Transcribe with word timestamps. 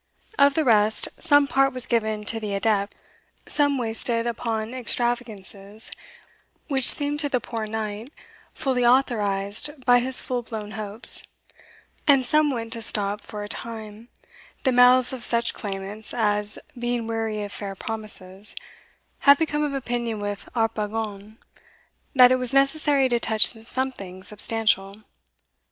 Of 0.39 0.55
the 0.55 0.65
rest, 0.65 1.09
some 1.19 1.45
part 1.45 1.73
was 1.73 1.85
given 1.85 2.25
to 2.25 2.39
the 2.39 2.55
adept, 2.55 2.95
some 3.45 3.77
wasted 3.77 4.25
upon 4.25 4.73
extravagances 4.73 5.91
which 6.67 6.89
seemed 6.89 7.19
to 7.19 7.29
the 7.29 7.39
poor 7.39 7.67
knight 7.67 8.09
fully 8.55 8.83
authorized 8.83 9.69
by 9.85 9.99
his 9.99 10.19
full 10.19 10.41
blown 10.41 10.71
hopes, 10.71 11.21
and 12.07 12.25
some 12.25 12.49
went 12.49 12.73
to 12.73 12.81
stop 12.81 13.21
for 13.21 13.43
a 13.43 13.47
time 13.47 14.09
the 14.63 14.71
mouths 14.71 15.13
of 15.13 15.23
such 15.23 15.53
claimants 15.53 16.15
as, 16.15 16.57
being 16.75 17.05
weary 17.05 17.43
of 17.43 17.51
fair 17.51 17.75
promises, 17.75 18.55
had 19.19 19.37
become 19.37 19.61
of 19.63 19.75
opinion 19.75 20.19
with 20.19 20.49
Harpagon, 20.55 21.37
that 22.15 22.31
it 22.31 22.37
was 22.37 22.53
necessary 22.53 23.07
to 23.07 23.19
touch 23.19 23.45
something 23.65 24.23
substantial. 24.23 25.03